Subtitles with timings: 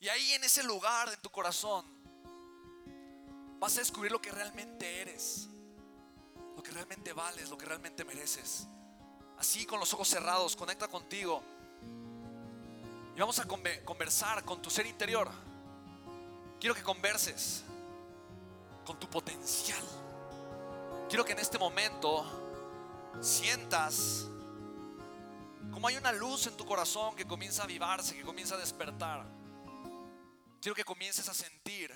[0.00, 1.84] Y ahí en ese lugar de tu corazón
[3.58, 5.48] vas a descubrir lo que realmente eres,
[6.56, 8.68] lo que realmente vales, lo que realmente mereces.
[9.38, 11.42] Así con los ojos cerrados, conecta contigo.
[13.16, 13.46] Y vamos a
[13.84, 15.28] conversar con tu ser interior.
[16.60, 17.64] Quiero que converses
[18.84, 19.84] con tu potencial.
[21.08, 22.24] Quiero que en este momento
[23.20, 24.26] sientas
[25.72, 29.37] como hay una luz en tu corazón que comienza a avivarse, que comienza a despertar.
[30.60, 31.92] Quiero que comiences a sentir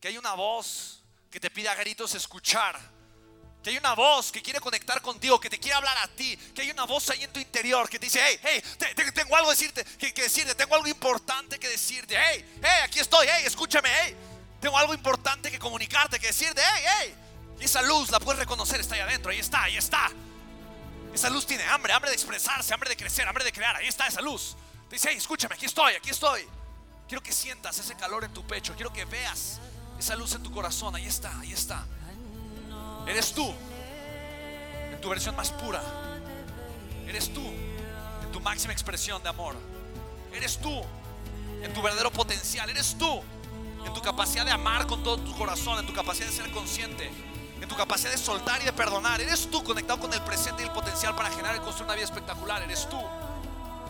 [0.00, 2.78] que hay una voz que te pide a gritos escuchar.
[3.62, 6.36] Que hay una voz que quiere conectar contigo, que te quiere hablar a ti.
[6.54, 9.50] Que hay una voz ahí en tu interior que te dice, hey, hey, tengo algo
[9.50, 12.16] decirte, que, que, decirte, tengo algo importante que decirte.
[12.18, 14.16] Hey, hey, aquí estoy, hey, escúchame, hey.
[14.60, 17.14] Tengo algo importante que comunicarte, que decirte, hey, hey.
[17.60, 20.10] Y esa luz la puedes reconocer, está ahí adentro, ahí está, ahí está.
[21.14, 23.76] Esa luz tiene hambre, hambre de expresarse, hambre de crecer, hambre de crear.
[23.76, 24.56] Ahí está esa luz.
[24.88, 26.46] Te dice, hey, escúchame, aquí estoy, aquí estoy.
[27.12, 28.72] Quiero que sientas ese calor en tu pecho.
[28.74, 29.58] Quiero que veas
[29.98, 30.96] esa luz en tu corazón.
[30.96, 31.84] Ahí está, ahí está.
[33.06, 33.52] Eres tú
[34.90, 35.82] en tu versión más pura.
[37.06, 37.42] Eres tú
[38.22, 39.56] en tu máxima expresión de amor.
[40.32, 40.80] Eres tú
[41.62, 42.70] en tu verdadero potencial.
[42.70, 43.20] Eres tú
[43.84, 47.10] en tu capacidad de amar con todo tu corazón, en tu capacidad de ser consciente,
[47.60, 49.20] en tu capacidad de soltar y de perdonar.
[49.20, 52.06] Eres tú conectado con el presente y el potencial para generar y construir una vida
[52.06, 52.62] espectacular.
[52.62, 52.98] Eres tú.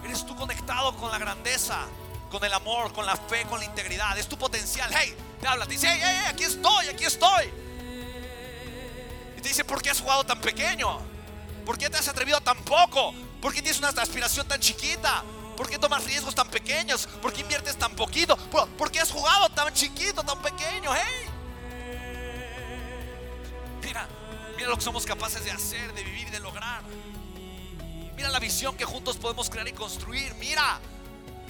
[0.02, 1.86] Eres tú conectado con la grandeza,
[2.32, 4.16] con el amor, con la fe, con la integridad.
[4.18, 4.90] Es tu potencial.
[4.92, 7.44] Hey, te habla, te dice, hey, hey, aquí estoy, aquí estoy.
[9.36, 10.98] Y te dice, ¿por qué has jugado tan pequeño?
[11.66, 13.14] ¿Por qué te has atrevido tan poco?
[13.40, 15.22] ¿Por qué tienes una aspiración tan chiquita?
[15.56, 17.06] ¿Por qué tomas riesgos tan pequeños?
[17.20, 18.36] ¿Por qué inviertes tan poquito?
[18.36, 20.90] ¿Por qué has jugado tan chiquito, tan pequeño?
[20.94, 21.28] Hey,
[23.84, 24.08] Mira,
[24.56, 26.82] mira lo que somos capaces de hacer, de vivir, de lograr.
[28.16, 30.34] Mira la visión que juntos podemos crear y construir.
[30.36, 30.80] Mira,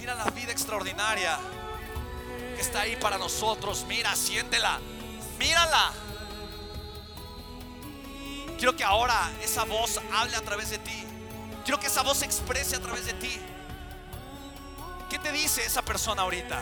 [0.03, 1.39] mira la vida extraordinaria
[2.57, 3.85] que está ahí para nosotros.
[3.87, 4.81] Mira, siéntela.
[5.39, 5.93] Mírala.
[8.57, 11.05] Quiero que ahora esa voz hable a través de ti.
[11.63, 13.39] Quiero que esa voz se exprese a través de ti.
[15.09, 16.61] ¿Qué te dice esa persona ahorita?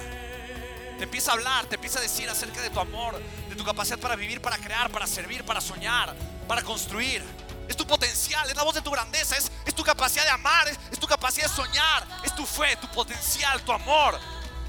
[1.00, 3.20] Te empieza a hablar, te empieza a decir acerca de tu amor,
[3.50, 6.16] de tu capacidad para vivir, para crear, para servir, para soñar,
[6.48, 7.24] para construir.
[7.68, 9.36] Es tu potencial, es la voz de tu grandeza,
[9.82, 13.72] tu capacidad de amar, es, tu capacidad de soñar, es tu fe, tu potencial, tu
[13.72, 14.20] amor.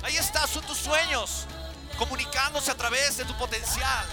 [0.03, 1.45] Ahí está, son tus sueños,
[1.99, 4.07] comunicándose a través de tu potencial.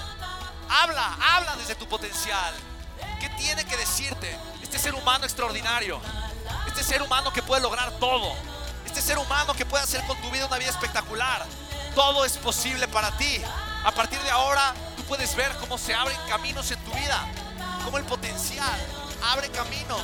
[0.69, 2.53] Habla, habla desde tu potencial.
[3.21, 6.01] ¿Qué tiene que decirte este ser humano extraordinario?
[6.67, 8.33] Este ser humano que puede lograr todo.
[8.85, 11.45] Este ser humano que puede hacer con tu vida una vida espectacular
[11.95, 13.41] todo es posible para ti.
[13.85, 17.25] A partir de ahora, tú puedes ver cómo se abren caminos en tu vida,
[17.85, 18.79] cómo el potencial
[19.23, 20.03] abre caminos.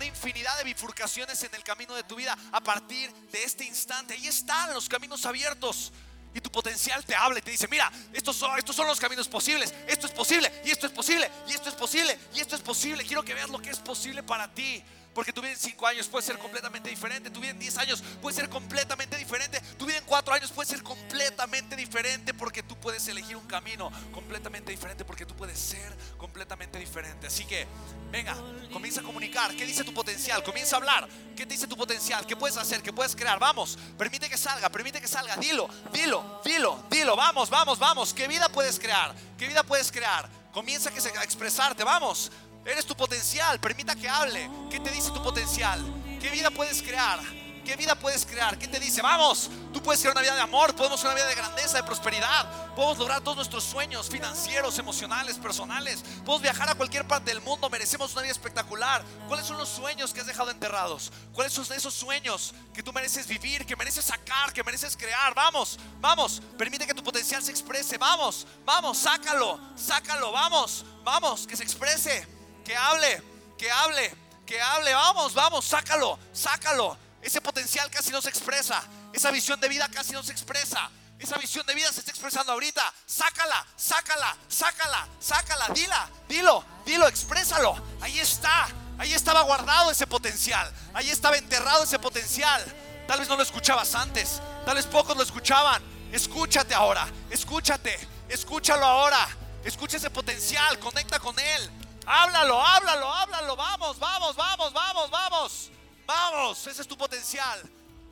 [0.00, 4.14] Una infinidad de bifurcaciones en el camino de tu vida a partir de este instante.
[4.14, 5.92] Ahí están los caminos abiertos.
[6.32, 9.28] Y tu potencial te habla y te dice, mira, estos son, estos son los caminos
[9.28, 12.62] posibles, esto es posible, y esto es posible, y esto es posible, y esto es
[12.62, 13.04] posible.
[13.04, 14.82] Quiero que veas lo que es posible para ti.
[15.14, 17.30] Porque tu vida en 5 años puede ser completamente diferente.
[17.30, 19.60] Tu vida en 10 años puede ser completamente diferente.
[19.76, 22.32] Tu vida en 4 años puede ser completamente diferente.
[22.32, 25.04] Porque tú puedes elegir un camino completamente diferente.
[25.04, 27.26] Porque tú puedes ser completamente diferente.
[27.26, 27.66] Así que,
[28.10, 28.36] venga,
[28.72, 29.54] comienza a comunicar.
[29.56, 30.44] ¿Qué dice tu potencial?
[30.44, 31.08] Comienza a hablar.
[31.36, 32.24] ¿Qué dice tu potencial?
[32.26, 32.82] ¿Qué puedes hacer?
[32.82, 33.38] ¿Qué puedes crear?
[33.38, 35.36] Vamos, permite que salga, permite que salga.
[35.36, 37.16] Dilo, dilo, dilo, dilo.
[37.16, 38.14] Vamos, vamos, vamos.
[38.14, 39.14] ¿Qué vida puedes crear?
[39.36, 40.28] ¿Qué vida puedes crear?
[40.52, 41.82] Comienza a expresarte.
[41.82, 42.30] Vamos.
[42.64, 44.50] Eres tu potencial, permita que hable.
[44.70, 45.80] ¿Qué te dice tu potencial?
[46.20, 47.20] ¿Qué vida puedes crear?
[47.64, 48.58] ¿Qué vida puedes crear?
[48.58, 49.00] ¿Qué te dice?
[49.00, 52.74] Vamos, tú puedes crear una vida de amor, podemos una vida de grandeza, de prosperidad,
[52.74, 57.70] podemos lograr todos nuestros sueños financieros, emocionales, personales, podemos viajar a cualquier parte del mundo,
[57.70, 59.04] merecemos una vida espectacular.
[59.28, 61.12] ¿Cuáles son los sueños que has dejado enterrados?
[61.32, 65.34] ¿Cuáles son esos sueños que tú mereces vivir, que mereces sacar, que mereces crear?
[65.34, 71.56] Vamos, vamos, permite que tu potencial se exprese, vamos, vamos, sácalo, sácalo, vamos, vamos, que
[71.56, 72.39] se exprese
[72.70, 73.22] que hable,
[73.58, 74.14] que hable,
[74.46, 74.94] que hable.
[74.94, 76.96] Vamos, vamos, sácalo, sácalo.
[77.20, 78.80] Ese potencial casi no se expresa.
[79.12, 80.88] Esa visión de vida casi no se expresa.
[81.18, 82.80] Esa visión de vida se está expresando ahorita.
[83.06, 85.66] Sácala, sácala, sácala, sácala.
[85.74, 87.74] Dila, dilo, dilo, exprésalo.
[88.00, 88.68] Ahí está.
[88.98, 90.72] Ahí estaba guardado ese potencial.
[90.94, 92.64] Ahí estaba enterrado ese potencial.
[93.08, 94.40] Tal vez no lo escuchabas antes.
[94.64, 95.82] Tal vez pocos lo escuchaban.
[96.12, 97.08] Escúchate ahora.
[97.30, 97.98] Escúchate.
[98.28, 99.26] Escúchalo ahora.
[99.64, 100.78] Escucha ese potencial.
[100.78, 101.89] Conecta con él.
[102.12, 103.54] Háblalo, háblalo, háblalo.
[103.54, 105.70] Vamos, vamos, vamos, vamos, vamos.
[106.06, 107.62] Vamos, ese es tu potencial.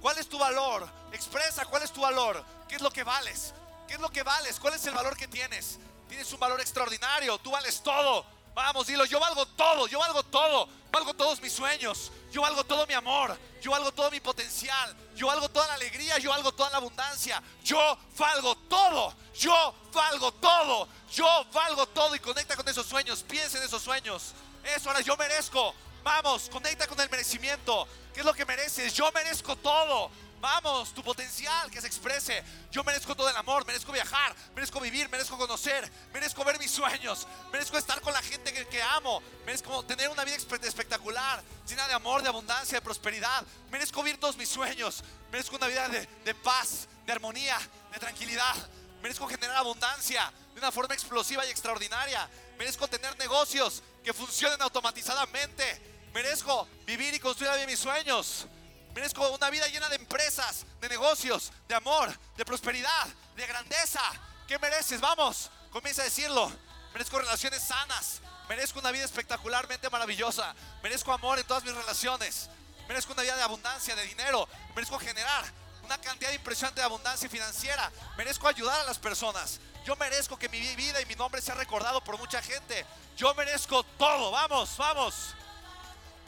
[0.00, 0.88] ¿Cuál es tu valor?
[1.10, 2.44] Expresa cuál es tu valor.
[2.68, 3.52] ¿Qué es lo que vales?
[3.88, 4.60] ¿Qué es lo que vales?
[4.60, 5.80] ¿Cuál es el valor que tienes?
[6.08, 7.38] Tienes un valor extraordinario.
[7.38, 8.24] Tú vales todo.
[8.54, 10.68] Vamos, dilo, yo valgo todo, yo valgo todo.
[10.92, 15.26] valgo todos mis sueños, yo valgo todo mi amor, yo valgo todo mi potencial, yo
[15.26, 20.88] valgo toda la alegría, yo valgo toda la abundancia, yo valgo todo, yo valgo todo,
[21.12, 22.77] yo valgo todo y conecta con esos
[23.18, 24.32] sueños, piensa en esos sueños.
[24.64, 25.74] Eso ahora yo merezco.
[26.02, 27.86] Vamos, conecta con el merecimiento.
[28.14, 28.94] ¿Qué es lo que mereces?
[28.94, 30.10] Yo merezco todo.
[30.40, 32.44] Vamos, tu potencial que se exprese.
[32.70, 37.26] Yo merezco todo el amor, merezco viajar, merezco vivir, merezco conocer, merezco ver mis sueños,
[37.50, 42.22] merezco estar con la gente que, amo, merezco tener una vida espectacular, llena de amor,
[42.22, 43.44] de abundancia, de prosperidad.
[43.70, 47.58] Merezco vivir todos mis sueños, merezco una vida de, de paz, de armonía,
[47.92, 48.54] de tranquilidad.
[49.02, 52.28] Merezco generar abundancia de una forma explosiva y extraordinaria.
[52.58, 56.08] Merezco tener negocios que funcionen automatizadamente.
[56.12, 58.46] Merezco vivir y construir bien mis sueños.
[58.92, 63.06] Merezco una vida llena de empresas, de negocios, de amor, de prosperidad,
[63.36, 64.02] de grandeza.
[64.48, 65.00] ¿Qué mereces?
[65.00, 66.50] Vamos, comienza a decirlo.
[66.92, 68.20] Merezco relaciones sanas.
[68.48, 70.54] Merezco una vida espectacularmente maravillosa.
[70.82, 72.48] Merezco amor en todas mis relaciones.
[72.88, 74.48] Merezco una vida de abundancia, de dinero.
[74.74, 75.44] Merezco generar
[75.84, 77.92] una cantidad impresionante de abundancia financiera.
[78.16, 79.60] Merezco ayudar a las personas.
[79.84, 82.84] Yo merezco que mi vida y mi nombre sea recordado por mucha gente.
[83.16, 84.30] Yo merezco todo.
[84.30, 85.34] Vamos, vamos.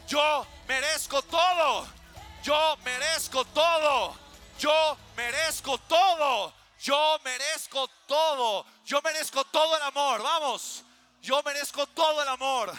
[0.08, 1.86] Yo merezco todo.
[2.42, 4.16] Yo merezco todo.
[4.58, 6.52] Yo merezco todo.
[6.80, 8.66] Yo merezco todo.
[8.84, 10.22] Yo merezco todo el amor.
[10.22, 10.84] Vamos.
[11.22, 12.72] Yo merezco todo el amor.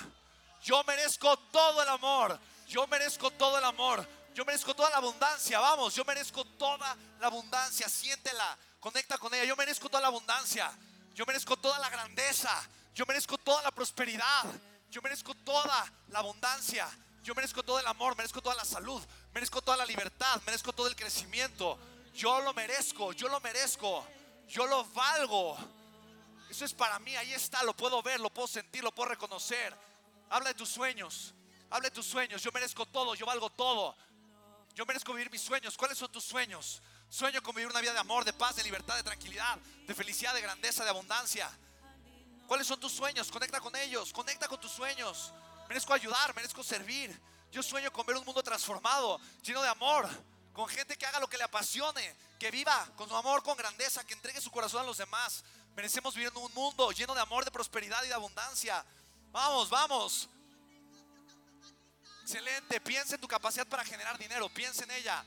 [0.63, 2.39] Yo merezco todo el amor.
[2.67, 4.07] Yo merezco todo el amor.
[4.33, 5.59] Yo merezco toda la abundancia.
[5.59, 5.95] Vamos.
[5.95, 7.87] Yo merezco toda la abundancia.
[7.89, 8.57] Siéntela.
[8.79, 9.45] Conecta con ella.
[9.45, 10.71] Yo merezco toda la abundancia.
[11.13, 12.51] Yo merezco toda la grandeza.
[12.93, 14.45] Yo merezco toda la prosperidad.
[14.89, 16.89] Yo merezco toda la abundancia.
[17.23, 19.01] Yo merezco todo el amor, merezco toda la salud,
[19.33, 21.77] merezco toda la libertad, merezco todo el crecimiento.
[22.15, 24.05] Yo lo merezco, yo lo merezco,
[24.47, 25.55] yo lo valgo.
[26.49, 29.75] Eso es para mí, ahí está, lo puedo ver, lo puedo sentir, lo puedo reconocer.
[30.29, 31.33] Habla de tus sueños,
[31.69, 32.41] habla de tus sueños.
[32.41, 33.95] Yo merezco todo, yo valgo todo.
[34.75, 35.77] Yo merezco vivir mis sueños.
[35.77, 36.81] ¿Cuáles son tus sueños?
[37.09, 39.57] Sueño con vivir una vida de amor, de paz, de libertad, de tranquilidad,
[39.87, 41.49] de felicidad, de grandeza, de abundancia.
[42.47, 43.31] ¿Cuáles son tus sueños?
[43.31, 45.33] Conecta con ellos, conecta con tus sueños
[45.71, 47.17] merezco ayudar, merezco servir.
[47.49, 50.09] Yo sueño con ver un mundo transformado, lleno de amor,
[50.51, 54.03] con gente que haga lo que le apasione, que viva con su amor, con grandeza,
[54.03, 55.45] que entregue su corazón a los demás.
[55.73, 58.83] Merecemos vivir en un mundo lleno de amor, de prosperidad y de abundancia.
[59.31, 60.27] Vamos, vamos.
[62.21, 65.23] Excelente, piensa en tu capacidad para generar dinero, piensa en ella.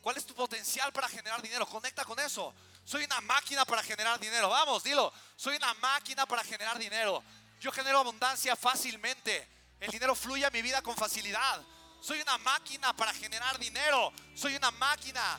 [0.00, 1.66] ¿Cuál es tu potencial para generar dinero?
[1.66, 2.54] Conecta con eso.
[2.84, 4.48] Soy una máquina para generar dinero.
[4.48, 5.12] Vamos, dilo.
[5.36, 7.22] Soy una máquina para generar dinero.
[7.60, 9.46] Yo genero abundancia fácilmente.
[9.78, 11.62] El dinero fluye a mi vida con facilidad.
[12.00, 14.12] Soy una máquina para generar dinero.
[14.34, 15.38] Soy una máquina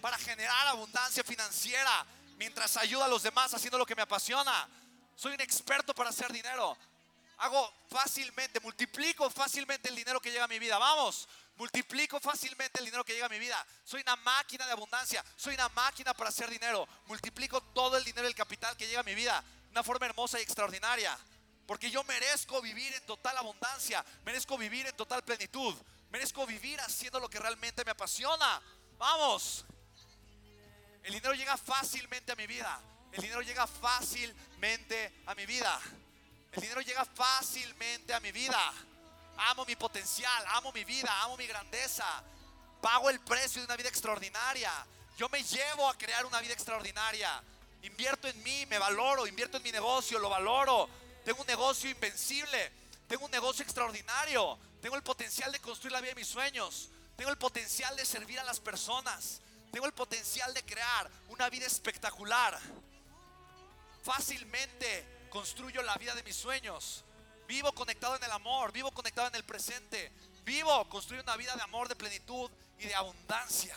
[0.00, 2.06] para generar abundancia financiera
[2.36, 4.68] mientras ayuda a los demás haciendo lo que me apasiona.
[5.16, 6.76] Soy un experto para hacer dinero.
[7.38, 10.78] Hago fácilmente, multiplico fácilmente el dinero que llega a mi vida.
[10.78, 13.64] Vamos, multiplico fácilmente el dinero que llega a mi vida.
[13.84, 15.24] Soy una máquina de abundancia.
[15.36, 16.88] Soy una máquina para hacer dinero.
[17.06, 19.44] Multiplico todo el dinero y el capital que llega a mi vida.
[19.70, 21.18] Una forma hermosa y extraordinaria.
[21.66, 25.74] Porque yo merezco vivir en total abundancia, merezco vivir en total plenitud,
[26.10, 28.62] merezco vivir haciendo lo que realmente me apasiona.
[28.96, 29.64] Vamos.
[31.02, 32.80] El dinero llega fácilmente a mi vida.
[33.12, 35.80] El dinero llega fácilmente a mi vida.
[36.56, 38.72] El dinero llega fácilmente a mi vida.
[39.38, 42.22] Amo mi potencial, amo mi vida, amo mi grandeza.
[42.82, 44.72] Pago el precio de una vida extraordinaria.
[45.16, 47.42] Yo me llevo a crear una vida extraordinaria.
[47.82, 50.88] Invierto en mí, me valoro, invierto en mi negocio, lo valoro
[51.26, 52.70] tengo un negocio invencible.
[53.08, 54.56] Tengo un negocio extraordinario.
[54.80, 56.88] Tengo el potencial de construir la vida de mis sueños.
[57.16, 59.40] Tengo el potencial de servir a las personas.
[59.72, 62.56] Tengo el potencial de crear una vida espectacular.
[64.04, 65.04] Fácilmente
[65.36, 67.04] construyo la vida de mis sueños.
[67.46, 68.72] Vivo conectado en el amor.
[68.72, 70.10] Vivo conectado en el presente.
[70.46, 73.76] Vivo construyo una vida de amor, de plenitud y de abundancia.